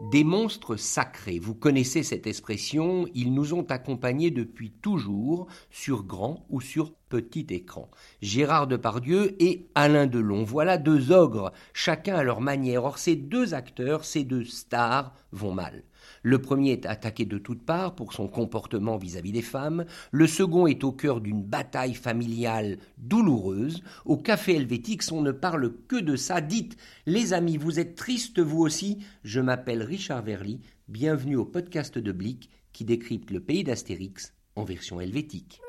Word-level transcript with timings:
Des 0.00 0.22
monstres 0.22 0.76
sacrés, 0.76 1.40
vous 1.40 1.56
connaissez 1.56 2.04
cette 2.04 2.28
expression, 2.28 3.08
ils 3.14 3.34
nous 3.34 3.52
ont 3.52 3.64
accompagnés 3.64 4.30
depuis 4.30 4.70
toujours, 4.70 5.48
sur 5.70 6.04
grand 6.04 6.46
ou 6.50 6.60
sur 6.60 6.92
petit 7.08 7.48
écran. 7.50 7.90
Gérard 8.22 8.68
Depardieu 8.68 9.34
et 9.42 9.66
Alain 9.74 10.06
Delon, 10.06 10.44
voilà 10.44 10.78
deux 10.78 11.10
ogres, 11.10 11.50
chacun 11.72 12.14
à 12.14 12.22
leur 12.22 12.40
manière. 12.40 12.84
Or 12.84 12.96
ces 12.96 13.16
deux 13.16 13.54
acteurs, 13.54 14.04
ces 14.04 14.22
deux 14.22 14.44
stars 14.44 15.12
vont 15.32 15.52
mal. 15.52 15.82
Le 16.22 16.40
premier 16.40 16.72
est 16.72 16.86
attaqué 16.86 17.24
de 17.24 17.38
toutes 17.38 17.64
parts 17.64 17.94
pour 17.94 18.12
son 18.12 18.28
comportement 18.28 18.96
vis-à-vis 18.96 19.32
des 19.32 19.42
femmes, 19.42 19.84
le 20.10 20.26
second 20.26 20.66
est 20.66 20.84
au 20.84 20.92
cœur 20.92 21.20
d'une 21.20 21.42
bataille 21.42 21.94
familiale 21.94 22.78
douloureuse. 22.98 23.82
Au 24.04 24.16
café 24.16 24.56
helvétique, 24.56 25.02
on 25.12 25.22
ne 25.22 25.32
parle 25.32 25.72
que 25.88 25.96
de 25.96 26.16
ça. 26.16 26.40
Dites, 26.40 26.76
les 27.06 27.32
amis, 27.32 27.56
vous 27.56 27.78
êtes 27.78 27.94
tristes 27.94 28.40
vous 28.40 28.60
aussi? 28.60 28.98
Je 29.24 29.40
m'appelle 29.40 29.82
Richard 29.82 30.22
Verly, 30.22 30.60
bienvenue 30.88 31.36
au 31.36 31.44
podcast 31.44 31.98
de 31.98 32.12
Blick 32.12 32.50
qui 32.72 32.84
décrypte 32.84 33.30
le 33.30 33.40
pays 33.40 33.64
d'Astérix 33.64 34.34
en 34.56 34.64
version 34.64 35.00
helvétique. 35.00 35.60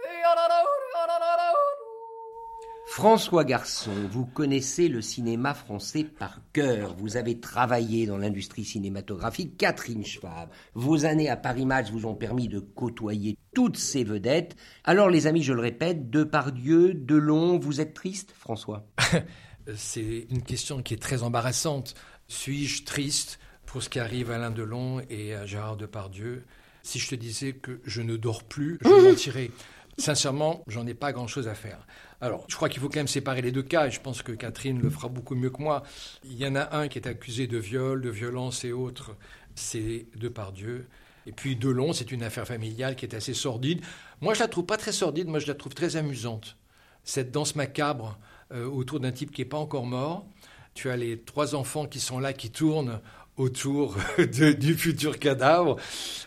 François 2.99 3.45
Garçon, 3.45 3.93
vous 4.11 4.25
connaissez 4.25 4.89
le 4.89 5.01
cinéma 5.01 5.53
français 5.53 6.03
par 6.03 6.41
cœur. 6.51 6.95
Vous 6.95 7.15
avez 7.15 7.39
travaillé 7.39 8.05
dans 8.05 8.17
l'industrie 8.17 8.65
cinématographique. 8.65 9.55
Catherine 9.55 10.05
Schwab, 10.05 10.49
vos 10.73 11.05
années 11.05 11.29
à 11.29 11.37
Paris 11.37 11.65
Match 11.65 11.91
vous 11.91 12.05
ont 12.05 12.13
permis 12.13 12.49
de 12.49 12.59
côtoyer 12.59 13.37
toutes 13.55 13.77
ces 13.77 14.03
vedettes. 14.03 14.57
Alors, 14.83 15.09
les 15.09 15.27
amis, 15.27 15.43
je 15.43 15.53
le 15.53 15.61
répète, 15.61 16.09
Depardieu, 16.09 16.93
Delon, 16.93 17.57
vous 17.57 17.79
êtes 17.79 17.93
triste, 17.93 18.33
François? 18.37 18.85
C'est 19.77 20.27
une 20.29 20.43
question 20.43 20.83
qui 20.83 20.93
est 20.93 21.01
très 21.01 21.23
embarrassante. 21.23 21.95
Suis-je 22.27 22.83
triste 22.83 23.39
pour 23.65 23.81
ce 23.81 23.87
qui 23.87 24.01
arrive 24.01 24.29
à 24.29 24.35
Alain 24.35 24.51
Delon 24.51 25.01
et 25.09 25.35
à 25.35 25.45
Gérard 25.45 25.77
Depardieu? 25.77 26.43
Si 26.83 26.99
je 26.99 27.07
te 27.07 27.15
disais 27.15 27.53
que 27.53 27.79
je 27.85 28.01
ne 28.01 28.17
dors 28.17 28.43
plus, 28.43 28.77
je 28.81 28.89
mentirais. 29.09 29.51
Sincèrement, 29.99 30.63
j'en 30.67 30.87
ai 30.87 30.93
pas 30.93 31.11
grand-chose 31.11 31.49
à 31.49 31.55
faire. 31.55 31.85
Alors, 32.21 32.43
je 32.49 32.55
crois 32.55 32.67
qu'il 32.67 32.81
faut 32.81 32.89
quand 32.89 32.99
même 32.99 33.07
séparer 33.07 33.41
les 33.41 33.51
deux 33.51 33.63
cas, 33.63 33.87
et 33.87 33.91
je 33.91 34.01
pense 34.01 34.21
que 34.21 34.33
Catherine 34.33 34.79
le 34.81 34.89
fera 34.89 35.07
beaucoup 35.07 35.35
mieux 35.35 35.49
que 35.49 35.61
moi. 35.61 35.83
Il 36.25 36.35
y 36.35 36.45
en 36.45 36.55
a 36.55 36.75
un 36.75 36.89
qui 36.89 36.99
est 36.99 37.07
accusé 37.07 37.47
de 37.47 37.57
viol, 37.57 38.01
de 38.01 38.09
violence 38.09 38.65
et 38.65 38.73
autres, 38.73 39.15
c'est 39.55 40.05
Depardieu. 40.15 40.87
Et 41.25 41.31
puis 41.31 41.55
Delon, 41.55 41.93
c'est 41.93 42.11
une 42.11 42.23
affaire 42.23 42.45
familiale 42.45 42.95
qui 42.95 43.05
est 43.05 43.15
assez 43.15 43.33
sordide. 43.33 43.81
Moi, 44.19 44.33
je 44.33 44.39
la 44.39 44.49
trouve 44.49 44.65
pas 44.65 44.77
très 44.77 44.91
sordide, 44.91 45.27
moi, 45.27 45.39
je 45.39 45.47
la 45.47 45.53
trouve 45.53 45.73
très 45.73 45.95
amusante. 45.95 46.57
Cette 47.05 47.31
danse 47.31 47.55
macabre 47.55 48.19
euh, 48.51 48.65
autour 48.65 48.99
d'un 48.99 49.11
type 49.11 49.31
qui 49.31 49.41
n'est 49.41 49.47
pas 49.47 49.57
encore 49.57 49.85
mort. 49.85 50.25
Tu 50.73 50.89
as 50.89 50.97
les 50.97 51.19
trois 51.19 51.55
enfants 51.55 51.85
qui 51.85 52.01
sont 52.01 52.19
là, 52.19 52.33
qui 52.33 52.51
tournent 52.51 52.99
autour 53.37 53.95
du 54.17 54.75
futur 54.75 55.19
cadavre. 55.19 55.77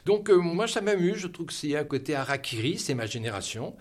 Donc, 0.07 0.31
euh, 0.31 0.37
moi, 0.37 0.67
ça 0.67 0.81
m'amuse. 0.81 1.19
Je 1.19 1.27
trouve 1.27 1.47
que 1.47 1.53
c'est 1.53 1.77
un 1.77 1.85
côté 1.85 2.15
harakiri, 2.15 2.79
c'est 2.79 2.95
ma 2.95 3.05
génération. 3.05 3.77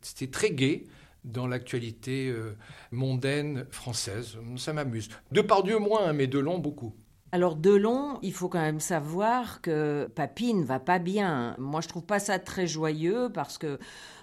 C'était 0.00 0.30
très 0.30 0.50
gai 0.50 0.84
dans 1.26 1.46
l'actualité 1.46 2.28
euh, 2.28 2.56
mondaine 2.90 3.66
française. 3.70 4.38
Ça 4.56 4.72
m'amuse. 4.72 5.10
De 5.32 5.42
par 5.42 5.62
Dieu 5.62 5.78
moins, 5.78 6.12
mais 6.12 6.26
de 6.26 6.38
long 6.38 6.58
beaucoup. 6.58 6.94
Alors 7.32 7.56
Delon, 7.56 8.18
il 8.22 8.32
faut 8.32 8.48
quand 8.48 8.60
même 8.60 8.80
savoir 8.80 9.60
que 9.60 10.08
Papy 10.14 10.54
ne 10.54 10.64
va 10.64 10.78
pas 10.78 10.98
bien. 10.98 11.54
Moi, 11.58 11.80
je 11.80 11.88
trouve 11.88 12.04
pas 12.06 12.20
ça 12.20 12.38
très 12.38 12.66
joyeux 12.66 13.28
parce 13.34 13.58
que 13.58 13.78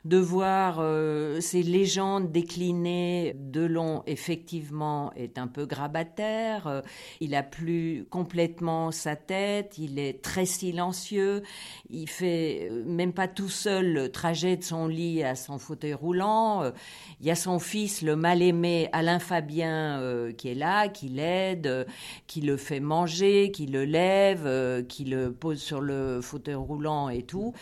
de 0.06 0.18
voir 0.18 0.78
euh, 0.80 1.40
ces 1.40 1.64
légendes 1.64 2.32
déclinées, 2.32 3.36
Delon 3.38 4.04
effectivement 4.06 5.14
est 5.16 5.38
un 5.38 5.48
peu 5.48 5.66
grabataire. 5.66 6.68
Euh, 6.68 6.82
il 7.20 7.36
a 7.36 7.44
plus 7.44 8.06
complètement 8.10 8.92
sa 8.92 9.16
tête. 9.16 9.78
Il 9.78 10.00
est 10.00 10.22
très 10.22 10.46
silencieux. 10.46 11.44
Il 11.90 12.10
fait 12.10 12.70
euh, 12.70 12.84
même 12.86 13.14
pas 13.14 13.28
tout 13.28 13.50
seul 13.50 13.94
le 13.94 14.12
trajet 14.12 14.58
de 14.58 14.64
son 14.64 14.88
lit 14.88 15.24
à 15.24 15.36
son 15.36 15.58
fauteuil 15.58 15.94
roulant. 15.94 16.72
Il 17.20 17.26
y 17.26 17.32
a 17.32 17.36
son 17.36 17.60
fils, 17.60 18.02
le 18.02 18.16
mal-aimé 18.16 18.90
Alain 18.92 19.20
Fabien, 19.20 20.32
qui 20.38 20.50
est 20.50 20.56
là, 20.56 20.90
qui 20.90 21.08
l'aide, 21.08 21.88
qui 22.28 22.42
le 22.42 22.58
fait 22.58 22.80
manger, 22.80 23.52
qui 23.52 23.66
le 23.66 23.86
lève, 23.86 24.44
euh, 24.46 24.84
qui 24.84 25.06
le 25.06 25.32
pose 25.32 25.62
sur 25.62 25.82
le 25.82 26.22
fauteuil 26.22 26.56
roulant 26.56 27.10
et 27.10 27.24
tout. 27.24 27.54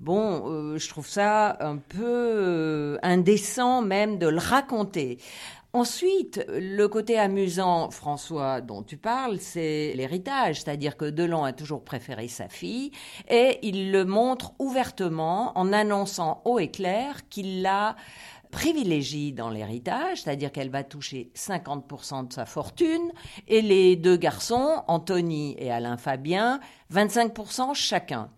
Bon, 0.00 0.48
euh, 0.48 0.78
je 0.78 0.88
trouve 0.88 1.06
ça 1.06 1.56
un 1.60 1.76
peu 1.90 2.04
euh, 2.04 2.98
indécent 3.02 3.82
même 3.82 4.18
de 4.18 4.28
le 4.28 4.38
raconter. 4.38 5.18
Ensuite, 5.72 6.44
le 6.48 6.88
côté 6.88 7.16
amusant, 7.16 7.90
François, 7.90 8.60
dont 8.60 8.82
tu 8.82 8.96
parles, 8.96 9.38
c'est 9.38 9.92
l'héritage, 9.94 10.62
c'est-à-dire 10.62 10.96
que 10.96 11.04
Delon 11.04 11.44
a 11.44 11.52
toujours 11.52 11.84
préféré 11.84 12.26
sa 12.26 12.48
fille 12.48 12.90
et 13.28 13.58
il 13.62 13.92
le 13.92 14.04
montre 14.04 14.52
ouvertement 14.58 15.56
en 15.56 15.72
annonçant 15.72 16.42
haut 16.44 16.58
et 16.58 16.72
clair 16.72 17.28
qu'il 17.28 17.62
l'a 17.62 17.94
privilégie 18.50 19.32
dans 19.32 19.48
l'héritage, 19.48 20.22
c'est-à-dire 20.22 20.50
qu'elle 20.50 20.70
va 20.70 20.82
toucher 20.82 21.30
50% 21.36 22.26
de 22.26 22.32
sa 22.32 22.46
fortune, 22.46 23.12
et 23.46 23.62
les 23.62 23.94
deux 23.94 24.16
garçons, 24.16 24.82
Anthony 24.88 25.54
et 25.58 25.70
Alain 25.70 25.96
Fabien, 25.96 26.58
25% 26.92 27.74
chacun. 27.74 28.28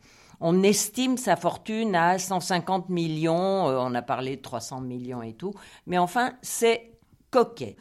On 0.42 0.62
estime 0.64 1.16
sa 1.16 1.36
fortune 1.36 1.94
à 1.94 2.18
150 2.18 2.88
millions, 2.88 3.68
euh, 3.68 3.78
on 3.78 3.94
a 3.94 4.02
parlé 4.02 4.36
de 4.36 4.42
300 4.42 4.80
millions 4.80 5.22
et 5.22 5.34
tout, 5.34 5.54
mais 5.86 5.98
enfin, 5.98 6.32
c'est 6.42 6.90
coquet. 7.30 7.76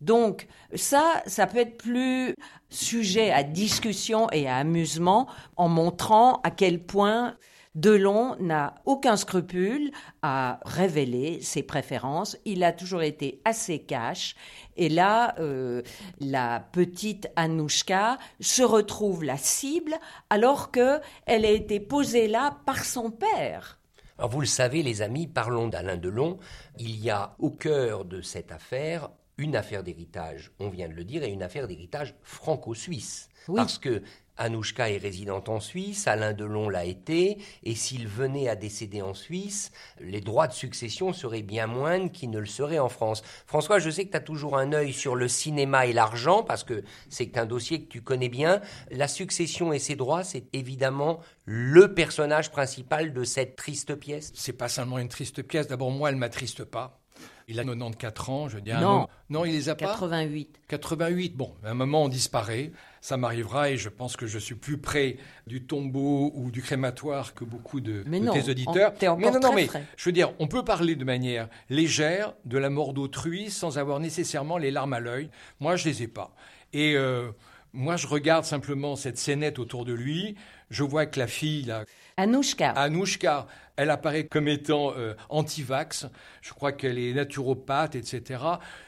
Donc 0.00 0.46
ça, 0.74 1.22
ça 1.26 1.46
peut 1.46 1.58
être 1.58 1.76
plus 1.76 2.34
sujet 2.70 3.30
à 3.30 3.42
discussion 3.42 4.28
et 4.30 4.48
à 4.48 4.56
amusement 4.56 5.26
en 5.56 5.68
montrant 5.68 6.40
à 6.44 6.50
quel 6.50 6.82
point 6.84 7.36
Delon 7.74 8.36
n'a 8.38 8.76
aucun 8.84 9.16
scrupule 9.16 9.90
à 10.22 10.60
révéler 10.64 11.40
ses 11.40 11.64
préférences. 11.64 12.36
Il 12.44 12.62
a 12.62 12.72
toujours 12.72 13.02
été 13.02 13.40
assez 13.44 13.80
cash. 13.80 14.36
Et 14.76 14.88
là, 14.88 15.34
euh, 15.40 15.82
la 16.20 16.60
petite 16.60 17.28
Anouchka 17.34 18.18
se 18.40 18.62
retrouve 18.62 19.24
la 19.24 19.36
cible 19.36 19.94
alors 20.30 20.70
qu'elle 20.70 21.00
a 21.26 21.50
été 21.50 21.80
posée 21.80 22.28
là 22.28 22.58
par 22.64 22.84
son 22.84 23.10
père. 23.10 23.80
Alors 24.18 24.30
vous 24.30 24.40
le 24.40 24.46
savez, 24.46 24.84
les 24.84 25.02
amis, 25.02 25.26
parlons 25.26 25.66
d'Alain 25.66 25.96
Delon. 25.96 26.38
Il 26.78 26.96
y 27.02 27.10
a 27.10 27.34
au 27.40 27.50
cœur 27.50 28.04
de 28.04 28.20
cette 28.20 28.52
affaire 28.52 29.10
une 29.38 29.56
affaire 29.56 29.82
d'héritage, 29.82 30.52
on 30.60 30.68
vient 30.68 30.88
de 30.88 30.94
le 30.94 31.04
dire, 31.04 31.22
et 31.22 31.30
une 31.30 31.42
affaire 31.42 31.66
d'héritage 31.66 32.14
franco-suisse. 32.22 33.28
Parce 33.54 33.78
que 33.78 34.02
Anouchka 34.36 34.90
est 34.90 34.98
résidente 34.98 35.48
en 35.48 35.60
Suisse, 35.60 36.08
Alain 36.08 36.32
Delon 36.32 36.68
l'a 36.68 36.84
été, 36.84 37.38
et 37.62 37.74
s'il 37.74 38.08
venait 38.08 38.48
à 38.48 38.56
décéder 38.56 39.00
en 39.00 39.14
Suisse, 39.14 39.70
les 40.00 40.20
droits 40.20 40.48
de 40.48 40.52
succession 40.52 41.12
seraient 41.12 41.42
bien 41.42 41.66
moindres 41.66 42.10
qu'ils 42.10 42.30
ne 42.30 42.38
le 42.38 42.46
seraient 42.46 42.78
en 42.78 42.88
France. 42.88 43.22
François, 43.46 43.78
je 43.78 43.90
sais 43.90 44.06
que 44.06 44.10
tu 44.10 44.16
as 44.16 44.20
toujours 44.20 44.56
un 44.56 44.72
œil 44.72 44.92
sur 44.92 45.14
le 45.14 45.28
cinéma 45.28 45.86
et 45.86 45.92
l'argent, 45.92 46.42
parce 46.42 46.64
que 46.64 46.82
c'est 47.08 47.38
un 47.38 47.46
dossier 47.46 47.84
que 47.84 47.88
tu 47.88 48.02
connais 48.02 48.28
bien. 48.28 48.60
La 48.90 49.08
succession 49.08 49.72
et 49.72 49.78
ses 49.78 49.94
droits, 49.94 50.24
c'est 50.24 50.46
évidemment 50.52 51.20
le 51.44 51.94
personnage 51.94 52.50
principal 52.50 53.12
de 53.12 53.24
cette 53.24 53.56
triste 53.56 53.94
pièce. 53.94 54.32
C'est 54.34 54.52
pas 54.52 54.68
seulement 54.68 54.98
une 54.98 55.08
triste 55.08 55.42
pièce, 55.42 55.68
d'abord 55.68 55.90
moi, 55.90 56.08
elle 56.08 56.16
m'attriste 56.16 56.64
pas. 56.64 57.03
Il 57.48 57.60
a 57.60 57.64
94 57.64 58.30
ans, 58.30 58.48
je 58.48 58.58
dis. 58.58 58.72
Non, 58.72 59.06
non, 59.28 59.44
il 59.44 59.52
les 59.52 59.68
a 59.68 59.74
pas. 59.74 59.86
88. 59.86 60.60
88. 60.68 61.36
Bon, 61.36 61.54
à 61.64 61.70
un 61.70 61.74
moment 61.74 62.04
on 62.04 62.08
disparaît. 62.08 62.72
Ça 63.00 63.18
m'arrivera 63.18 63.68
et 63.70 63.76
je 63.76 63.90
pense 63.90 64.16
que 64.16 64.26
je 64.26 64.38
suis 64.38 64.54
plus 64.54 64.78
près 64.78 65.18
du 65.46 65.62
tombeau 65.62 66.32
ou 66.34 66.50
du 66.50 66.62
crématoire 66.62 67.34
que 67.34 67.44
beaucoup 67.44 67.80
de, 67.80 68.02
tes 68.02 68.50
auditeurs. 68.50 68.94
mais 69.18 69.30
non, 69.30 69.40
non, 69.40 69.52
mais 69.52 69.68
je 69.96 70.04
veux 70.06 70.12
dire, 70.12 70.32
on 70.38 70.46
peut 70.46 70.64
parler 70.64 70.96
de 70.96 71.04
manière 71.04 71.48
légère 71.68 72.32
de 72.46 72.56
la 72.56 72.70
mort 72.70 72.94
d'autrui 72.94 73.50
sans 73.50 73.76
avoir 73.76 74.00
nécessairement 74.00 74.56
les 74.56 74.70
larmes 74.70 74.94
à 74.94 75.00
l'œil. 75.00 75.28
Moi, 75.60 75.76
je 75.76 75.84
les 75.86 76.02
ai 76.02 76.08
pas. 76.08 76.34
Et 76.72 76.96
euh, 76.96 77.30
moi, 77.74 77.96
je 77.96 78.06
regarde 78.06 78.44
simplement 78.44 78.96
cette 78.96 79.18
scénette 79.18 79.58
autour 79.58 79.84
de 79.84 79.92
lui. 79.92 80.36
Je 80.70 80.84
vois 80.84 81.06
que 81.06 81.18
la 81.18 81.26
fille, 81.26 81.64
là, 81.64 81.84
Anouchka. 82.16 82.70
Anouchka, 82.70 83.48
elle 83.76 83.90
apparaît 83.90 84.26
comme 84.26 84.46
étant 84.46 84.92
euh, 84.96 85.14
anti-vax. 85.28 86.06
Je 86.40 86.52
crois 86.52 86.72
qu'elle 86.72 86.98
est 86.98 87.12
naturopathe, 87.12 87.96
etc. 87.96 88.40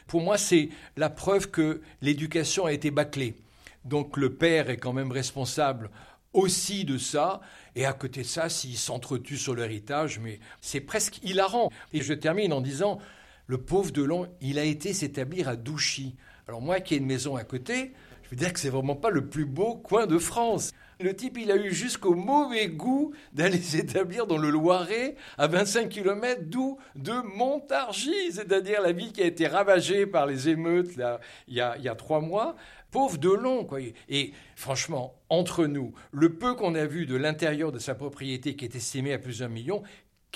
Pour 0.07 0.21
moi, 0.21 0.39
c'est 0.39 0.69
la 0.97 1.11
preuve 1.11 1.51
que 1.51 1.83
l'éducation 2.01 2.67
a 2.67 2.73
été 2.73 2.93
bâclée. 2.93 3.35
Donc 3.85 4.17
le 4.17 4.35
père 4.35 4.71
est 4.71 4.77
quand 4.77 4.93
même 4.93 5.11
responsable 5.11 5.91
aussi 6.33 6.85
de 6.85 6.99
ça. 6.99 7.41
Et 7.75 7.85
à 7.85 7.93
côté 7.93 8.23
de 8.23 8.27
ça, 8.27 8.49
s'il 8.49 8.79
s'entretue 8.79 9.37
sur 9.37 9.57
l'héritage, 9.57 10.21
mais 10.21 10.39
c'est 10.61 10.81
presque 10.81 11.19
hilarant. 11.25 11.71
Et 11.93 12.03
je 12.03 12.15
termine 12.15 12.53
en 12.53 12.61
disant, 12.61 13.01
le 13.47 13.59
pauvre 13.59 13.93
Delon, 13.93 14.29
il 14.41 14.59
a 14.59 14.65
été 14.65 14.93
s'établir 14.93 15.49
à 15.49 15.57
Douchy. 15.57 16.17
Alors 16.49 16.61
moi 16.61 16.81
qui 16.81 16.95
ai 16.95 16.99
une 16.99 17.07
maison 17.07 17.37
à 17.37 17.45
côté, 17.45 17.93
je 18.25 18.31
veux 18.31 18.37
dire 18.37 18.53
que 18.53 18.59
c'est 18.59 18.71
vraiment 18.71 18.97
pas 18.97 19.11
le 19.11 19.29
plus 19.29 19.45
beau 19.45 19.77
coin 19.77 20.07
de 20.07 20.19
France. 20.19 20.73
Le 20.99 21.15
type, 21.15 21.37
il 21.39 21.53
a 21.53 21.57
eu 21.57 21.73
jusqu'au 21.73 22.15
mauvais 22.15 22.69
goût 22.69 23.13
d'aller 23.33 23.59
s'établir 23.63 24.27
dans 24.27 24.39
le 24.39 24.51
Loiret, 24.51 25.15
à 25.39 25.47
25 25.47 25.89
km 25.89 26.43
d'où 26.47 26.79
De 26.97 27.13
Montargis, 27.37 28.33
c'est-à-dire 28.33 28.81
la 28.81 28.93
ville 28.93 29.13
qui 29.13 29.23
a 29.23 29.27
été 29.27 29.47
ravagée 29.47 30.07
par 30.07 30.27
les 30.27 30.49
émeutes 30.49 30.97
là, 30.97 31.21
il, 31.49 31.55
y 31.55 31.61
a, 31.61 31.95
trois 31.95 32.21
mois. 32.21 32.57
Pauvre 32.91 33.19
Delon, 33.19 33.65
quoi. 33.65 33.79
Et 34.09 34.33
franchement, 34.55 35.15
entre 35.29 35.67
nous, 35.67 35.93
le 36.13 36.33
peu 36.33 36.55
qu'on 36.55 36.75
a 36.75 36.87
vu 36.87 37.05
de 37.05 37.17
l'intérieur 37.17 37.73
de 37.73 37.79
sa 37.79 37.95
propriété, 37.95 38.57
qui 38.57 38.65
est 38.65 38.75
estimé 38.75 39.13
à 39.13 39.19
plusieurs 39.19 39.51
millions, 39.51 39.83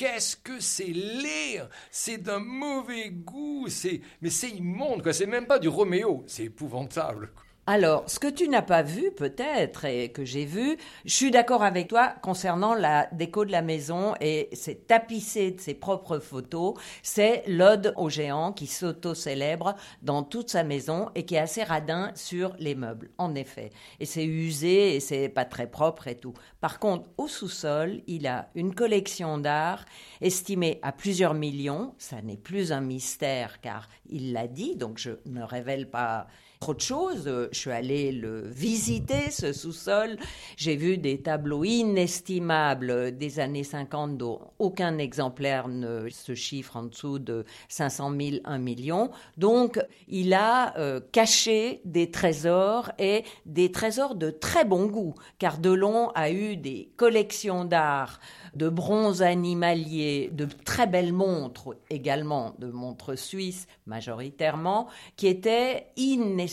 Qu'est-ce 0.00 0.34
que 0.34 0.60
c'est 0.60 0.94
laid 0.94 1.68
C'est 1.90 2.16
d'un 2.16 2.38
mauvais 2.38 3.10
goût, 3.10 3.66
c'est 3.68 4.00
mais 4.22 4.30
c'est 4.30 4.48
immonde 4.48 5.02
quoi, 5.02 5.12
c'est 5.12 5.26
même 5.26 5.46
pas 5.46 5.58
du 5.58 5.68
Roméo, 5.68 6.24
c'est 6.26 6.44
épouvantable. 6.44 7.30
Alors, 7.72 8.02
ce 8.10 8.18
que 8.18 8.26
tu 8.26 8.48
n'as 8.48 8.62
pas 8.62 8.82
vu 8.82 9.12
peut-être 9.12 9.84
et 9.84 10.10
que 10.10 10.24
j'ai 10.24 10.44
vu, 10.44 10.76
je 11.04 11.14
suis 11.14 11.30
d'accord 11.30 11.62
avec 11.62 11.86
toi 11.86 12.08
concernant 12.20 12.74
la 12.74 13.08
déco 13.12 13.44
de 13.44 13.52
la 13.52 13.62
maison 13.62 14.14
et 14.20 14.48
c'est 14.54 14.88
tapissé 14.88 15.52
de 15.52 15.60
ses 15.60 15.74
propres 15.74 16.18
photos. 16.18 16.74
C'est 17.04 17.44
l'ode 17.46 17.94
au 17.96 18.08
géant 18.08 18.52
qui 18.52 18.66
s'auto-célèbre 18.66 19.76
dans 20.02 20.24
toute 20.24 20.50
sa 20.50 20.64
maison 20.64 21.10
et 21.14 21.24
qui 21.24 21.36
est 21.36 21.38
assez 21.38 21.62
radin 21.62 22.10
sur 22.16 22.56
les 22.58 22.74
meubles, 22.74 23.12
en 23.18 23.36
effet. 23.36 23.70
Et 24.00 24.04
c'est 24.04 24.24
usé 24.24 24.96
et 24.96 24.98
c'est 24.98 25.28
pas 25.28 25.44
très 25.44 25.68
propre 25.68 26.08
et 26.08 26.16
tout. 26.16 26.34
Par 26.60 26.80
contre, 26.80 27.08
au 27.18 27.28
sous-sol, 27.28 28.02
il 28.08 28.26
a 28.26 28.48
une 28.56 28.74
collection 28.74 29.38
d'art 29.38 29.84
estimée 30.20 30.80
à 30.82 30.90
plusieurs 30.90 31.34
millions. 31.34 31.94
Ça 31.98 32.20
n'est 32.20 32.36
plus 32.36 32.72
un 32.72 32.80
mystère 32.80 33.60
car 33.60 33.88
il 34.08 34.32
l'a 34.32 34.48
dit, 34.48 34.74
donc 34.74 34.98
je 34.98 35.12
ne 35.24 35.44
révèle 35.44 35.88
pas 35.88 36.26
trop 36.60 36.74
de 36.74 36.80
choses. 36.82 37.24
Je 37.52 37.58
suis 37.58 37.70
allée 37.70 38.12
le 38.12 38.42
visiter, 38.46 39.30
ce 39.30 39.54
sous-sol. 39.54 40.18
J'ai 40.58 40.76
vu 40.76 40.98
des 40.98 41.22
tableaux 41.22 41.64
inestimables 41.64 43.16
des 43.16 43.40
années 43.40 43.64
50 43.64 44.18
dont 44.18 44.40
aucun 44.58 44.98
exemplaire 44.98 45.68
ne 45.68 46.10
se 46.10 46.34
chiffre 46.34 46.76
en 46.76 46.82
dessous 46.82 47.18
de 47.18 47.46
500 47.70 48.12
000, 48.14 48.36
1 48.44 48.58
million. 48.58 49.10
Donc, 49.38 49.80
il 50.06 50.34
a 50.34 50.76
euh, 50.76 51.00
caché 51.12 51.80
des 51.86 52.10
trésors 52.10 52.92
et 52.98 53.24
des 53.46 53.72
trésors 53.72 54.14
de 54.14 54.28
très 54.28 54.66
bon 54.66 54.84
goût, 54.84 55.14
car 55.38 55.56
Delon 55.56 56.10
a 56.10 56.30
eu 56.30 56.58
des 56.58 56.92
collections 56.98 57.64
d'art 57.64 58.20
de 58.54 58.68
bronze 58.68 59.22
animalier, 59.22 60.28
de 60.32 60.46
très 60.66 60.86
belles 60.86 61.14
montres 61.14 61.70
également, 61.88 62.54
de 62.58 62.66
montres 62.66 63.16
suisses 63.16 63.66
majoritairement, 63.86 64.88
qui 65.16 65.26
étaient 65.26 65.86
inestimables. 65.96 66.49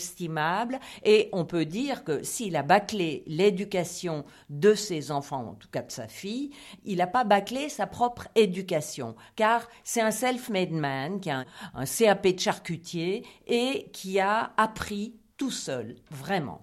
Et 1.04 1.28
on 1.32 1.44
peut 1.44 1.64
dire 1.64 2.04
que 2.04 2.22
s'il 2.22 2.56
a 2.56 2.62
bâclé 2.62 3.22
l'éducation 3.26 4.24
de 4.50 4.74
ses 4.74 5.10
enfants, 5.10 5.50
en 5.50 5.54
tout 5.54 5.68
cas 5.68 5.82
de 5.82 5.90
sa 5.90 6.08
fille, 6.08 6.50
il 6.84 6.98
n'a 6.98 7.06
pas 7.06 7.24
bâclé 7.24 7.68
sa 7.68 7.86
propre 7.86 8.28
éducation, 8.34 9.14
car 9.36 9.68
c'est 9.84 10.00
un 10.00 10.10
self-made 10.10 10.72
man 10.72 11.20
qui 11.20 11.30
a 11.30 11.44
un 11.74 11.84
CAP 11.84 12.26
de 12.28 12.38
charcutier 12.38 13.26
et 13.46 13.90
qui 13.92 14.20
a 14.20 14.52
appris 14.56 15.14
tout 15.36 15.50
seul, 15.50 15.96
vraiment. 16.10 16.60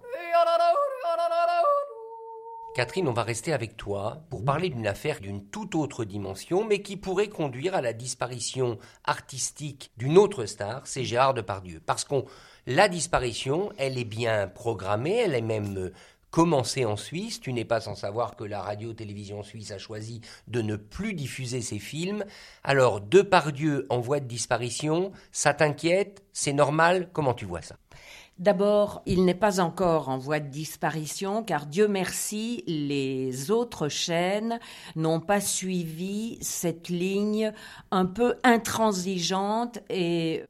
Catherine, 2.76 3.08
on 3.08 3.14
va 3.14 3.22
rester 3.22 3.54
avec 3.54 3.78
toi 3.78 4.26
pour 4.28 4.44
parler 4.44 4.68
d'une 4.68 4.86
affaire 4.86 5.20
d'une 5.20 5.46
toute 5.46 5.74
autre 5.74 6.04
dimension, 6.04 6.62
mais 6.62 6.82
qui 6.82 6.98
pourrait 6.98 7.30
conduire 7.30 7.74
à 7.74 7.80
la 7.80 7.94
disparition 7.94 8.78
artistique 9.02 9.92
d'une 9.96 10.18
autre 10.18 10.44
star, 10.44 10.86
c'est 10.86 11.02
Gérard 11.02 11.32
Depardieu. 11.32 11.80
Parce 11.80 12.04
que 12.04 12.16
la 12.66 12.88
disparition, 12.88 13.70
elle 13.78 13.98
est 13.98 14.04
bien 14.04 14.48
programmée, 14.48 15.16
elle 15.16 15.34
est 15.34 15.40
même 15.40 15.76
euh, 15.78 15.92
commencée 16.30 16.84
en 16.84 16.96
Suisse. 16.96 17.40
Tu 17.40 17.52
n'es 17.52 17.64
pas 17.64 17.80
sans 17.80 17.94
savoir 17.94 18.36
que 18.36 18.44
la 18.44 18.60
radio-télévision 18.60 19.42
suisse 19.42 19.70
a 19.70 19.78
choisi 19.78 20.20
de 20.48 20.62
ne 20.62 20.76
plus 20.76 21.14
diffuser 21.14 21.60
ses 21.60 21.78
films. 21.78 22.24
Alors, 22.64 23.00
Depardieu 23.00 23.86
en 23.88 24.00
voie 24.00 24.20
de 24.20 24.26
disparition, 24.26 25.12
ça 25.32 25.54
t'inquiète? 25.54 26.24
C'est 26.32 26.52
normal? 26.52 27.08
Comment 27.12 27.34
tu 27.34 27.44
vois 27.44 27.62
ça? 27.62 27.76
D'abord, 28.38 29.00
il 29.06 29.24
n'est 29.24 29.34
pas 29.34 29.60
encore 29.60 30.10
en 30.10 30.18
voie 30.18 30.40
de 30.40 30.48
disparition 30.48 31.42
car 31.42 31.64
Dieu 31.64 31.88
merci, 31.88 32.64
les 32.66 33.50
autres 33.50 33.88
chaînes 33.88 34.60
n'ont 34.94 35.20
pas 35.20 35.40
suivi 35.40 36.36
cette 36.42 36.90
ligne 36.90 37.54
un 37.90 38.04
peu 38.04 38.34
intransigeante 38.44 39.78
et 39.88 40.44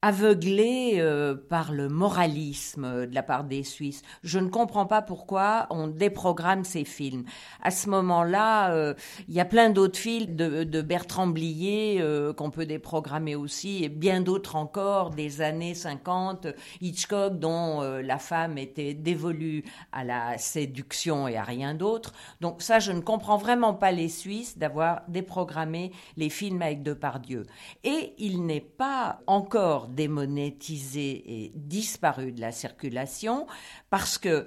aveuglé 0.00 0.94
euh, 0.98 1.34
par 1.34 1.72
le 1.72 1.88
moralisme 1.88 3.06
de 3.06 3.14
la 3.14 3.24
part 3.24 3.42
des 3.42 3.64
Suisses. 3.64 4.02
Je 4.22 4.38
ne 4.38 4.48
comprends 4.48 4.86
pas 4.86 5.02
pourquoi 5.02 5.66
on 5.70 5.88
déprogramme 5.88 6.62
ces 6.62 6.84
films. 6.84 7.24
À 7.62 7.72
ce 7.72 7.90
moment-là, 7.90 8.72
euh, 8.72 8.94
il 9.28 9.34
y 9.34 9.40
a 9.40 9.44
plein 9.44 9.70
d'autres 9.70 9.98
films 9.98 10.36
de, 10.36 10.82
Bertrand 10.82 11.26
Blier 11.26 11.98
euh, 12.00 12.32
qu'on 12.32 12.50
peut 12.50 12.64
déprogrammer 12.64 13.34
aussi, 13.34 13.82
et 13.82 13.88
bien 13.88 14.20
d'autres 14.20 14.54
encore 14.54 15.10
des 15.10 15.40
années 15.40 15.74
50, 15.74 16.46
Hitchcock 16.80 17.38
dont 17.38 17.80
la 17.80 18.18
femme 18.18 18.56
était 18.58 18.94
dévolue 18.94 19.64
à 19.92 20.04
la 20.04 20.38
séduction 20.38 21.26
et 21.26 21.36
à 21.36 21.42
rien 21.42 21.74
d'autre. 21.74 22.12
Donc 22.40 22.62
ça, 22.62 22.78
je 22.78 22.92
ne 22.92 23.00
comprends 23.00 23.36
vraiment 23.36 23.74
pas 23.74 23.90
les 23.90 24.08
Suisses 24.08 24.56
d'avoir 24.56 25.02
déprogrammé 25.08 25.92
les 26.16 26.30
films 26.30 26.62
avec 26.62 26.82
Depardieu. 26.82 27.44
Et 27.82 28.14
il 28.18 28.46
n'est 28.46 28.60
pas 28.60 29.20
encore 29.26 29.87
démonétisé 29.88 31.44
et 31.44 31.52
disparu 31.54 32.32
de 32.32 32.40
la 32.40 32.52
circulation 32.52 33.46
parce 33.90 34.18
que 34.18 34.46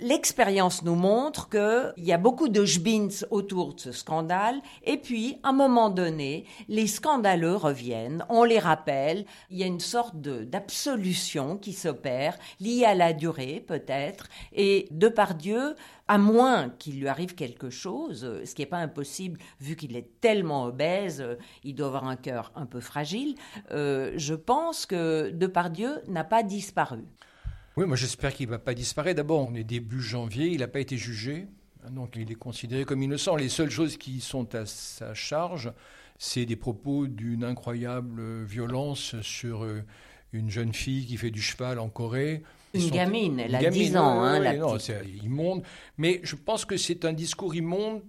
l'expérience 0.00 0.82
nous 0.82 0.94
montre 0.94 1.48
qu'il 1.48 2.04
y 2.04 2.12
a 2.12 2.18
beaucoup 2.18 2.48
de 2.48 2.64
jbins 2.64 3.08
autour 3.30 3.74
de 3.74 3.80
ce 3.80 3.92
scandale, 3.92 4.60
et 4.84 4.96
puis, 4.96 5.38
à 5.42 5.50
un 5.50 5.52
moment 5.52 5.90
donné, 5.90 6.44
les 6.68 6.86
scandaleux 6.86 7.56
reviennent, 7.56 8.24
on 8.28 8.44
les 8.44 8.58
rappelle, 8.58 9.24
il 9.50 9.58
y 9.58 9.62
a 9.62 9.66
une 9.66 9.80
sorte 9.80 10.16
d'absolution 10.16 11.56
qui 11.56 11.72
s'opère, 11.72 12.38
liée 12.60 12.84
à 12.84 12.94
la 12.94 13.12
durée 13.12 13.64
peut-être, 13.66 14.28
et 14.52 14.88
de 14.90 15.08
par 15.08 15.34
Dieu, 15.34 15.74
à 16.08 16.18
moins 16.18 16.70
qu'il 16.78 17.00
lui 17.00 17.08
arrive 17.08 17.34
quelque 17.34 17.70
chose, 17.70 18.42
ce 18.44 18.54
qui 18.54 18.62
n'est 18.62 18.66
pas 18.66 18.78
impossible 18.78 19.38
vu 19.60 19.76
qu'il 19.76 19.96
est 19.96 20.20
tellement 20.20 20.64
obèse, 20.64 21.24
il 21.64 21.74
doit 21.74 21.86
avoir 21.86 22.06
un 22.06 22.16
cœur 22.16 22.52
un 22.54 22.66
peu 22.66 22.80
fragile, 22.80 23.34
euh, 23.70 24.12
je 24.16 24.34
pense 24.34 24.86
que 24.86 25.30
Depardieu 25.30 26.02
n'a 26.08 26.24
pas 26.24 26.42
disparu. 26.42 27.04
Oui, 27.76 27.86
moi 27.86 27.96
j'espère 27.96 28.34
qu'il 28.34 28.46
ne 28.46 28.50
va 28.50 28.58
pas 28.58 28.74
disparaître. 28.74 29.16
D'abord, 29.16 29.48
on 29.48 29.54
est 29.54 29.64
début 29.64 30.02
janvier, 30.02 30.48
il 30.48 30.60
n'a 30.60 30.68
pas 30.68 30.80
été 30.80 30.96
jugé, 30.98 31.46
donc 31.90 32.16
il 32.16 32.30
est 32.30 32.36
considéré 32.36 32.84
comme 32.84 33.02
innocent. 33.02 33.34
Les 33.36 33.48
seules 33.48 33.70
choses 33.70 33.96
qui 33.96 34.20
sont 34.20 34.54
à 34.54 34.66
sa 34.66 35.14
charge, 35.14 35.72
c'est 36.18 36.44
des 36.44 36.56
propos 36.56 37.06
d'une 37.06 37.44
incroyable 37.44 38.44
violence 38.44 39.20
sur 39.22 39.64
euh, 39.64 39.82
une 40.32 40.50
jeune 40.50 40.74
fille 40.74 41.06
qui 41.06 41.16
fait 41.16 41.30
du 41.30 41.40
cheval 41.40 41.78
en 41.78 41.88
Corée. 41.88 42.42
Une 42.74 42.90
gamine, 42.90 43.40
elle 43.40 43.54
a 43.54 43.70
10 43.70 43.96
ans, 43.96 44.22
hein, 44.22 44.38
la 44.38 44.56
non, 44.56 44.78
c'est 44.78 45.04
immonde. 45.22 45.62
Mais 45.98 46.20
je 46.22 46.36
pense 46.36 46.64
que 46.64 46.76
c'est 46.76 47.04
un 47.04 47.12
discours 47.12 47.54
immonde 47.54 48.02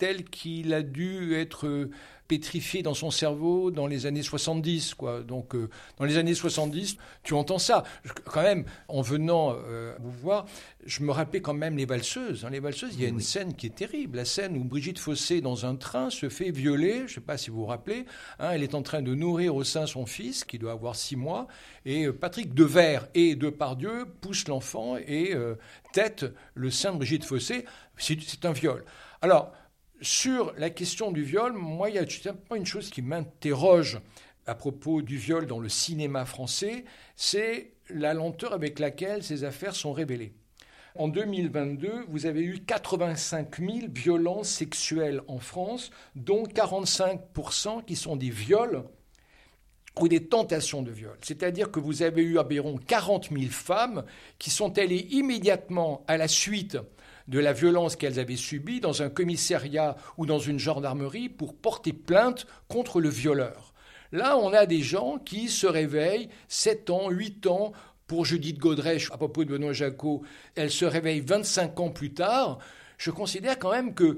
tel 0.00 0.24
qu'il 0.24 0.72
a 0.72 0.82
dû 0.82 1.34
être 1.34 1.66
euh, 1.66 1.90
pétrifié 2.26 2.82
dans 2.82 2.94
son 2.94 3.10
cerveau 3.10 3.70
dans 3.70 3.86
les 3.86 4.06
années 4.06 4.22
70. 4.22 4.94
Quoi. 4.94 5.20
Donc, 5.20 5.54
euh, 5.54 5.68
dans 5.98 6.06
les 6.06 6.16
années 6.16 6.34
70, 6.34 6.96
tu 7.22 7.34
entends 7.34 7.58
ça. 7.58 7.84
quand 8.24 8.42
même, 8.42 8.64
en 8.88 9.02
venant 9.02 9.54
euh, 9.68 9.94
vous 10.00 10.10
voir, 10.10 10.46
je 10.86 11.02
me 11.02 11.12
rappelais 11.12 11.42
quand 11.42 11.52
même 11.52 11.76
les 11.76 11.84
valseuses. 11.84 12.46
Hein. 12.46 12.50
Les 12.50 12.60
valseuses, 12.60 12.94
il 12.94 13.02
y 13.02 13.04
a 13.04 13.08
une 13.08 13.20
scène 13.20 13.54
qui 13.54 13.66
est 13.66 13.74
terrible. 13.74 14.16
La 14.16 14.24
scène 14.24 14.56
où 14.56 14.64
Brigitte 14.64 14.98
Fossé, 14.98 15.42
dans 15.42 15.66
un 15.66 15.76
train, 15.76 16.08
se 16.08 16.30
fait 16.30 16.50
violer. 16.50 16.98
Je 16.98 17.02
ne 17.02 17.08
sais 17.08 17.20
pas 17.20 17.36
si 17.36 17.50
vous 17.50 17.58
vous 17.58 17.66
rappelez. 17.66 18.06
Hein, 18.38 18.52
elle 18.52 18.62
est 18.62 18.74
en 18.74 18.82
train 18.82 19.02
de 19.02 19.14
nourrir 19.14 19.54
au 19.54 19.64
sein 19.64 19.86
son 19.86 20.06
fils, 20.06 20.44
qui 20.44 20.58
doit 20.58 20.72
avoir 20.72 20.96
six 20.96 21.16
mois. 21.16 21.46
Et 21.84 22.10
Patrick 22.10 22.54
Devers 22.54 23.06
et 23.14 23.34
Depardieu 23.34 24.06
poussent 24.22 24.48
l'enfant 24.48 24.96
et 24.96 25.34
tête 25.92 26.24
le 26.54 26.70
sein 26.70 26.92
de 26.92 26.96
Brigitte 26.96 27.24
Fossé. 27.24 27.66
C'est 27.98 28.44
un 28.46 28.52
viol. 28.52 28.84
Alors, 29.20 29.52
sur 30.00 30.52
la 30.56 30.70
question 30.70 31.12
du 31.12 31.22
viol, 31.22 31.52
moi, 31.52 31.90
il 31.90 31.96
y 31.96 31.98
a 31.98 32.32
pas 32.32 32.56
une 32.56 32.66
chose 32.66 32.90
qui 32.90 33.02
m'interroge 33.02 34.00
à 34.46 34.54
propos 34.54 35.02
du 35.02 35.16
viol 35.16 35.46
dans 35.46 35.60
le 35.60 35.68
cinéma 35.68 36.24
français, 36.24 36.84
c'est 37.16 37.72
la 37.88 38.14
lenteur 38.14 38.52
avec 38.52 38.78
laquelle 38.78 39.22
ces 39.22 39.44
affaires 39.44 39.76
sont 39.76 39.92
révélées. 39.92 40.32
En 40.96 41.08
2022, 41.08 42.06
vous 42.08 42.26
avez 42.26 42.42
eu 42.42 42.58
85 42.60 43.58
000 43.58 43.70
violences 43.90 44.48
sexuelles 44.48 45.22
en 45.28 45.38
France, 45.38 45.90
dont 46.16 46.42
45% 46.42 47.84
qui 47.84 47.94
sont 47.94 48.16
des 48.16 48.30
viols 48.30 48.82
ou 50.00 50.08
des 50.08 50.26
tentations 50.26 50.82
de 50.82 50.90
viol. 50.90 51.16
C'est-à-dire 51.22 51.70
que 51.70 51.78
vous 51.78 52.02
avez 52.02 52.22
eu 52.22 52.38
environ 52.38 52.76
40 52.76 53.30
000 53.30 53.50
femmes 53.50 54.04
qui 54.38 54.50
sont 54.50 54.78
allées 54.78 55.06
immédiatement 55.10 56.04
à 56.08 56.16
la 56.16 56.26
suite 56.26 56.78
de 57.28 57.38
la 57.38 57.52
violence 57.52 57.96
qu'elles 57.96 58.18
avaient 58.18 58.36
subie 58.36 58.80
dans 58.80 59.02
un 59.02 59.10
commissariat 59.10 59.96
ou 60.16 60.26
dans 60.26 60.38
une 60.38 60.58
gendarmerie 60.58 61.28
pour 61.28 61.54
porter 61.54 61.92
plainte 61.92 62.46
contre 62.68 63.00
le 63.00 63.08
violeur. 63.08 63.74
Là, 64.12 64.36
on 64.36 64.52
a 64.52 64.66
des 64.66 64.82
gens 64.82 65.18
qui 65.18 65.48
se 65.48 65.66
réveillent 65.66 66.28
7 66.48 66.90
ans, 66.90 67.10
8 67.10 67.46
ans, 67.46 67.72
pour 68.08 68.24
Judith 68.24 68.58
Godrèche, 68.58 69.08
à 69.12 69.16
propos 69.16 69.44
de 69.44 69.50
Benoît 69.50 69.72
Jacot, 69.72 70.22
elle 70.56 70.72
se 70.72 70.84
réveille 70.84 71.20
25 71.20 71.78
ans 71.78 71.90
plus 71.90 72.12
tard. 72.12 72.58
je 72.98 73.12
considère 73.12 73.56
quand 73.56 73.70
même 73.70 73.94
qu'il 73.94 74.16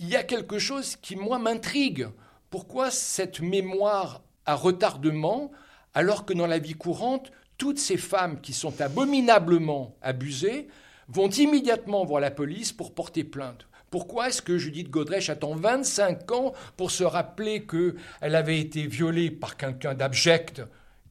y 0.00 0.14
a 0.14 0.22
quelque 0.22 0.58
chose 0.58 0.96
qui, 0.96 1.16
moi, 1.16 1.38
m'intrigue. 1.38 2.08
Pourquoi 2.50 2.90
cette 2.90 3.40
mémoire 3.40 4.20
à 4.44 4.54
retardement, 4.54 5.52
alors 5.94 6.26
que 6.26 6.34
dans 6.34 6.46
la 6.46 6.58
vie 6.58 6.74
courante, 6.74 7.32
toutes 7.56 7.78
ces 7.78 7.96
femmes 7.96 8.42
qui 8.42 8.52
sont 8.52 8.78
abominablement 8.82 9.96
abusées 10.02 10.68
vont 11.12 11.28
immédiatement 11.28 12.04
voir 12.04 12.20
la 12.20 12.30
police 12.30 12.72
pour 12.72 12.94
porter 12.94 13.24
plainte. 13.24 13.66
Pourquoi 13.90 14.28
est-ce 14.28 14.40
que 14.40 14.56
Judith 14.56 14.88
Godrèche 14.88 15.30
attend 15.30 15.56
25 15.56 16.30
ans 16.30 16.52
pour 16.76 16.92
se 16.92 17.02
rappeler 17.02 17.66
qu'elle 17.66 18.34
avait 18.36 18.60
été 18.60 18.86
violée 18.86 19.30
par 19.30 19.56
quelqu'un 19.56 19.94
d'abject 19.94 20.62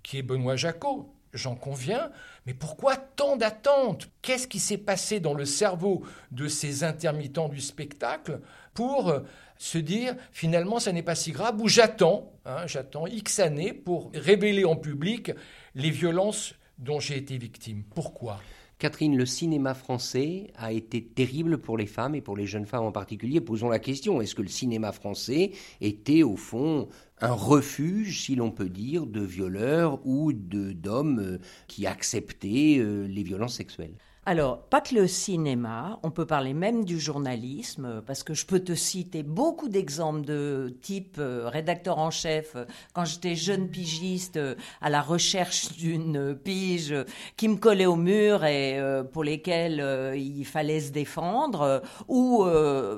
qui 0.02 0.18
est 0.18 0.24
Benoît 0.24 0.56
Jacot 0.56 1.14
J'en 1.34 1.56
conviens, 1.56 2.10
mais 2.48 2.56
pourquoi 2.56 2.96
tant 2.96 3.36
d'attentes? 3.36 4.10
Qu'est-ce 4.24 4.48
qui 4.48 4.60
s'est 4.60 4.80
passé 4.80 5.20
dans 5.20 5.36
le 5.36 5.46
cerveau 5.46 6.04
de 6.32 6.48
ces 6.48 6.84
intermittents 6.84 7.50
du 7.50 7.62
spectacle 7.62 8.40
pour 8.74 9.14
se 9.58 9.78
dire 9.78 10.16
finalement 10.32 10.80
ça 10.80 10.92
n'est 10.92 11.04
pas 11.04 11.14
si 11.14 11.32
grave 11.32 11.62
ou 11.62 11.68
j'attends, 11.68 12.32
hein, 12.46 12.66
j'attends 12.66 13.06
X 13.06 13.40
années 13.40 13.74
pour 13.74 14.10
révéler 14.16 14.66
en 14.66 14.76
public 14.76 15.34
les 15.76 15.92
violences 15.92 16.56
dont 16.80 17.00
j'ai 17.00 17.18
été 17.18 17.38
victime? 17.38 17.84
Pourquoi? 17.94 18.40
Catherine, 18.80 19.18
le 19.18 19.26
cinéma 19.26 19.74
français 19.74 20.54
a 20.56 20.72
été 20.72 21.04
terrible 21.04 21.58
pour 21.58 21.78
les 21.78 21.86
femmes 21.86 22.16
et 22.16 22.22
pour 22.22 22.38
les 22.38 22.48
jeunes 22.48 22.66
femmes 22.66 22.86
en 22.86 22.94
particulier. 22.94 23.42
Posons 23.42 23.68
la 23.68 23.78
question, 23.78 24.22
est-ce 24.22 24.36
que 24.36 24.42
le 24.42 24.48
cinéma 24.48 24.94
français 24.94 25.52
était 25.82 26.24
au 26.24 26.38
fond 26.38 26.88
un 27.20 27.34
refuge, 27.34 28.24
si 28.24 28.36
l'on 28.36 28.52
peut 28.52 28.70
dire, 28.70 29.06
de 29.06 29.20
violeurs 29.20 30.00
ou 30.06 30.32
d'hommes 30.32 31.20
euh, 31.20 31.38
qui 31.68 31.88
acceptaient 31.88 32.78
euh, 32.80 33.06
les 33.06 33.24
violences 33.24 33.56
sexuelles? 33.56 33.98
Alors, 34.30 34.60
pas 34.60 34.80
que 34.80 34.94
le 34.94 35.08
cinéma, 35.08 36.00
on 36.04 36.12
peut 36.12 36.28
parler 36.28 36.54
même 36.54 36.86
du 36.86 37.00
journalisme, 37.00 38.04
parce 38.06 38.22
que 38.22 38.36
je 38.36 38.46
peux 38.46 38.60
te 38.60 38.76
citer 38.76 39.24
beaucoup 39.24 39.70
d'exemples 39.70 40.24
de 40.24 40.78
type 40.84 41.16
euh, 41.18 41.50
rédacteur 41.50 41.98
en 41.98 42.12
chef, 42.12 42.56
quand 42.94 43.06
j'étais 43.06 43.34
jeune 43.34 43.70
pigiste, 43.70 44.38
euh, 44.38 44.54
à 44.82 44.92
la 44.92 45.02
recherche 45.02 45.76
d'une 45.76 46.36
pige 46.36 46.94
qui 47.38 47.48
me 47.48 47.56
collait 47.56 47.88
au 47.88 47.96
mur 47.96 48.46
et 48.46 48.78
euh, 48.78 49.04
pour 49.04 49.24
lesquels 49.24 50.14
il 50.16 50.46
fallait 50.46 50.82
se 50.82 50.92
défendre, 50.92 51.82
ou 52.08 52.46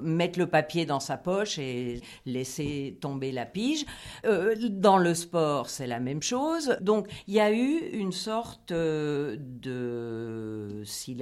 mettre 0.01 0.37
le 0.37 0.47
papier 0.47 0.85
dans 0.85 0.99
sa 0.99 1.15
poche 1.15 1.57
et 1.59 2.01
laisser 2.25 2.97
tomber 2.99 3.31
la 3.31 3.45
pige. 3.45 3.85
dans 4.25 4.97
le 4.97 5.13
sport, 5.13 5.69
c'est 5.69 5.87
la 5.87 6.01
même 6.01 6.21
chose. 6.21 6.75
Donc, 6.81 7.07
il 7.27 7.35
y 7.35 7.39
a 7.39 7.53
eu 7.53 7.77
une 7.93 8.11
sorte 8.11 8.73
de 8.73 9.31
silence 10.83 11.20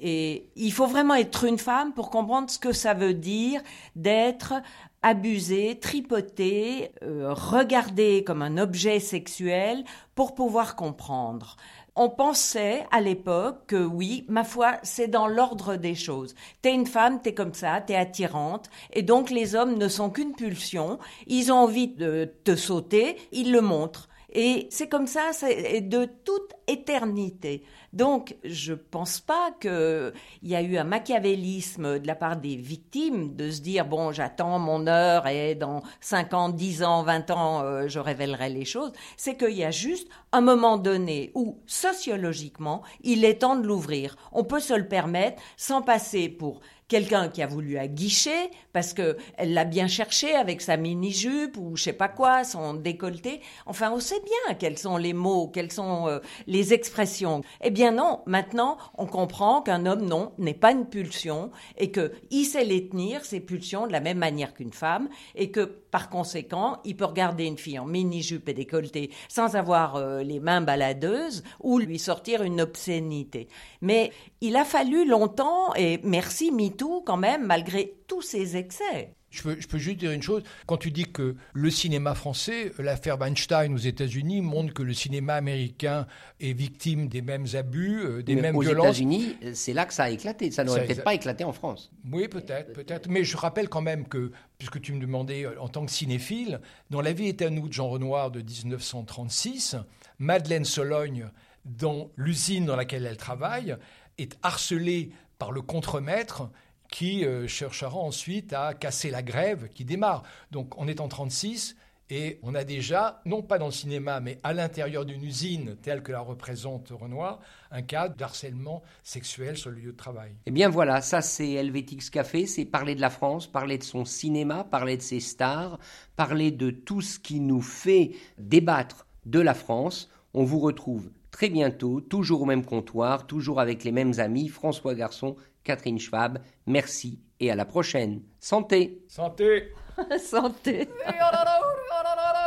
et 0.00 0.48
il 0.56 0.72
faut 0.72 0.86
vraiment 0.86 1.14
être 1.14 1.44
une 1.44 1.58
femme 1.58 1.92
pour 1.92 2.10
comprendre 2.10 2.50
ce 2.50 2.58
que 2.58 2.72
ça 2.72 2.94
veut 2.94 3.14
dire 3.14 3.62
d'être 3.96 4.54
abusée, 5.02 5.78
tripotée, 5.80 6.90
euh, 7.02 7.32
regardée 7.32 8.24
comme 8.24 8.42
un 8.42 8.58
objet 8.58 9.00
sexuel 9.00 9.84
pour 10.14 10.34
pouvoir 10.34 10.76
comprendre. 10.76 11.56
On 12.00 12.10
pensait 12.10 12.86
à 12.92 13.00
l'époque 13.00 13.66
que 13.66 13.84
oui, 13.84 14.24
ma 14.28 14.44
foi, 14.44 14.78
c'est 14.84 15.08
dans 15.08 15.26
l'ordre 15.26 15.74
des 15.74 15.96
choses. 15.96 16.36
T'es 16.62 16.72
une 16.72 16.86
femme, 16.86 17.20
t'es 17.20 17.34
comme 17.34 17.54
ça, 17.54 17.80
t'es 17.80 17.96
attirante, 17.96 18.70
et 18.92 19.02
donc 19.02 19.30
les 19.30 19.56
hommes 19.56 19.76
ne 19.76 19.88
sont 19.88 20.10
qu'une 20.10 20.34
pulsion. 20.34 21.00
Ils 21.26 21.50
ont 21.52 21.56
envie 21.56 21.88
de 21.88 22.32
te 22.44 22.54
sauter, 22.54 23.16
ils 23.32 23.50
le 23.50 23.62
montrent. 23.62 24.08
Et 24.32 24.68
c'est 24.70 24.88
comme 24.88 25.06
ça, 25.06 25.32
c'est 25.32 25.80
de 25.80 26.04
toute 26.04 26.54
éternité. 26.68 27.64
Donc, 27.92 28.36
je 28.44 28.74
pense 28.74 29.20
pas 29.20 29.50
qu'il 29.60 30.12
y 30.42 30.54
a 30.54 30.62
eu 30.62 30.76
un 30.76 30.84
machiavélisme 30.84 31.98
de 31.98 32.06
la 32.06 32.14
part 32.14 32.36
des 32.36 32.54
victimes 32.56 33.34
de 33.34 33.50
se 33.50 33.60
dire, 33.60 33.86
bon, 33.86 34.12
j'attends 34.12 34.58
mon 34.58 34.86
heure 34.86 35.26
et 35.26 35.54
dans 35.54 35.82
5 36.00 36.34
ans, 36.34 36.48
10 36.50 36.82
ans, 36.82 37.02
20 37.02 37.30
ans, 37.30 37.62
euh, 37.62 37.88
je 37.88 37.98
révélerai 37.98 38.50
les 38.50 38.66
choses. 38.66 38.92
C'est 39.16 39.36
qu'il 39.36 39.56
y 39.56 39.64
a 39.64 39.70
juste 39.70 40.08
un 40.32 40.42
moment 40.42 40.76
donné 40.76 41.32
où, 41.34 41.58
sociologiquement, 41.66 42.82
il 43.02 43.24
est 43.24 43.40
temps 43.40 43.56
de 43.56 43.66
l'ouvrir. 43.66 44.16
On 44.32 44.44
peut 44.44 44.60
se 44.60 44.74
le 44.74 44.86
permettre 44.86 45.42
sans 45.56 45.82
passer 45.82 46.28
pour 46.28 46.60
quelqu'un 46.88 47.28
qui 47.28 47.42
a 47.42 47.46
voulu 47.46 47.78
aguicher 47.78 48.50
parce 48.72 48.94
que 48.94 49.16
elle 49.36 49.52
l'a 49.52 49.64
bien 49.64 49.86
cherché 49.86 50.34
avec 50.34 50.62
sa 50.62 50.76
mini-jupe 50.76 51.56
ou 51.58 51.76
je 51.76 51.84
sais 51.84 51.92
pas 51.92 52.08
quoi, 52.08 52.44
son 52.44 52.74
décolleté. 52.74 53.40
Enfin, 53.66 53.92
on 53.92 54.00
sait 54.00 54.20
bien 54.20 54.54
quels 54.54 54.78
sont 54.78 54.96
les 54.96 55.12
mots, 55.12 55.48
quelles 55.48 55.70
sont 55.70 56.08
euh, 56.08 56.18
les 56.58 56.74
expressions. 56.74 57.42
Eh 57.62 57.70
bien 57.70 57.92
non, 57.92 58.20
maintenant, 58.26 58.78
on 58.96 59.06
comprend 59.06 59.62
qu'un 59.62 59.86
homme, 59.86 60.04
non, 60.04 60.32
n'est 60.38 60.54
pas 60.54 60.72
une 60.72 60.86
pulsion 60.86 61.52
et 61.76 61.92
que 61.92 62.12
il 62.30 62.44
sait 62.44 62.64
les 62.64 62.88
tenir, 62.88 63.24
ses 63.24 63.40
pulsions, 63.40 63.86
de 63.86 63.92
la 63.92 64.00
même 64.00 64.18
manière 64.18 64.54
qu'une 64.54 64.72
femme 64.72 65.08
et 65.36 65.52
que, 65.52 65.60
par 65.60 66.10
conséquent, 66.10 66.78
il 66.84 66.96
peut 66.96 67.04
regarder 67.04 67.44
une 67.44 67.58
fille 67.58 67.78
en 67.78 67.86
mini-jupe 67.86 68.48
et 68.48 68.54
décolleté 68.54 69.10
sans 69.28 69.54
avoir 69.54 69.96
euh, 69.96 70.22
les 70.22 70.40
mains 70.40 70.60
baladeuses 70.60 71.44
ou 71.60 71.78
lui 71.78 71.98
sortir 71.98 72.42
une 72.42 72.60
obscénité. 72.60 73.46
Mais 73.80 74.10
il 74.40 74.56
a 74.56 74.64
fallu 74.64 75.06
longtemps, 75.06 75.74
et 75.76 76.00
merci 76.02 76.50
MeToo 76.50 77.02
quand 77.06 77.16
même, 77.16 77.46
malgré 77.46 77.94
tous 78.08 78.22
ces 78.22 78.56
excès. 78.56 79.14
Je 79.30 79.42
peux, 79.42 79.78
juste 79.78 79.98
dire 79.98 80.10
une 80.10 80.22
chose. 80.22 80.42
Quand 80.66 80.78
tu 80.78 80.90
dis 80.90 81.04
que 81.04 81.36
le 81.52 81.70
cinéma 81.70 82.14
français, 82.14 82.72
l'affaire 82.78 83.18
Weinstein 83.18 83.74
aux 83.74 83.78
États-Unis 83.78 84.40
montre 84.40 84.72
que 84.72 84.82
le 84.82 84.94
cinéma 84.94 85.34
américain 85.34 86.06
est 86.40 86.52
victime 86.52 87.08
des 87.08 87.20
mêmes 87.20 87.46
abus, 87.52 88.00
euh, 88.00 88.22
des 88.22 88.36
mêmes 88.36 88.58
violences. 88.58 88.86
Aux 88.86 88.88
États-Unis, 88.88 89.36
c'est 89.52 89.74
là 89.74 89.84
que 89.84 89.92
ça 89.92 90.04
a 90.04 90.10
éclaté. 90.10 90.50
Ça 90.50 90.64
n'aurait 90.64 90.86
peut-être 90.86 91.04
pas 91.04 91.14
éclaté 91.14 91.44
en 91.44 91.52
France. 91.52 91.90
Oui, 92.10 92.26
peut-être, 92.28 92.72
peut-être. 92.72 93.08
Mais 93.08 93.22
je 93.22 93.36
rappelle 93.36 93.68
quand 93.68 93.82
même 93.82 94.08
que, 94.08 94.32
puisque 94.56 94.80
tu 94.80 94.94
me 94.94 95.00
demandais 95.00 95.44
euh, 95.44 95.60
en 95.60 95.68
tant 95.68 95.84
que 95.84 95.92
cinéphile, 95.92 96.60
dans 96.88 97.02
La 97.02 97.12
vie 97.12 97.28
est 97.28 97.42
à 97.42 97.50
nous 97.50 97.68
de 97.68 97.72
Jean 97.72 97.88
Renoir 97.88 98.30
de 98.30 98.40
1936, 98.40 99.76
Madeleine 100.18 100.64
Sologne, 100.64 101.28
dans 101.66 102.10
l'usine 102.16 102.64
dans 102.64 102.76
laquelle 102.76 103.04
elle 103.04 103.18
travaille, 103.18 103.76
est 104.16 104.38
harcelée 104.42 105.10
par 105.38 105.52
le 105.52 105.60
contremaître 105.60 106.48
qui 106.90 107.24
euh, 107.24 107.46
cherchera 107.46 107.96
ensuite 107.96 108.52
à 108.52 108.74
casser 108.74 109.10
la 109.10 109.22
grève 109.22 109.68
qui 109.68 109.84
démarre. 109.84 110.22
Donc 110.50 110.78
on 110.78 110.88
est 110.88 111.00
en 111.00 111.08
36 111.08 111.76
et 112.10 112.38
on 112.42 112.54
a 112.54 112.64
déjà, 112.64 113.20
non 113.26 113.42
pas 113.42 113.58
dans 113.58 113.66
le 113.66 113.72
cinéma, 113.72 114.20
mais 114.20 114.38
à 114.42 114.54
l'intérieur 114.54 115.04
d'une 115.04 115.22
usine 115.22 115.76
telle 115.82 116.02
que 116.02 116.10
la 116.10 116.20
représente 116.20 116.88
Renoir, 116.88 117.40
un 117.70 117.82
cas 117.82 118.08
d'harcèlement 118.08 118.82
sexuel 119.02 119.58
sur 119.58 119.70
le 119.70 119.76
lieu 119.76 119.92
de 119.92 119.96
travail. 119.96 120.32
Eh 120.46 120.50
bien 120.50 120.70
voilà, 120.70 121.02
ça 121.02 121.20
c'est 121.20 121.52
Helvetix 121.52 122.08
Café, 122.08 122.46
c'est 122.46 122.64
parler 122.64 122.94
de 122.94 123.02
la 123.02 123.10
France, 123.10 123.46
parler 123.46 123.76
de 123.76 123.84
son 123.84 124.06
cinéma, 124.06 124.64
parler 124.64 124.96
de 124.96 125.02
ses 125.02 125.20
stars, 125.20 125.78
parler 126.16 126.50
de 126.50 126.70
tout 126.70 127.02
ce 127.02 127.18
qui 127.18 127.40
nous 127.40 127.60
fait 127.60 128.12
débattre 128.38 129.06
de 129.26 129.40
la 129.40 129.54
France. 129.54 130.10
On 130.32 130.44
vous 130.44 130.60
retrouve 130.60 131.10
très 131.38 131.50
bientôt, 131.50 132.00
toujours 132.00 132.42
au 132.42 132.46
même 132.46 132.64
comptoir, 132.64 133.24
toujours 133.28 133.60
avec 133.60 133.84
les 133.84 133.92
mêmes 133.92 134.14
amis, 134.18 134.48
François 134.48 134.96
Garçon, 134.96 135.36
Catherine 135.62 136.00
Schwab. 136.00 136.40
Merci 136.66 137.20
et 137.38 137.52
à 137.52 137.54
la 137.54 137.64
prochaine. 137.64 138.22
Santé 138.40 139.04
Santé 139.06 139.72
Santé 140.18 140.88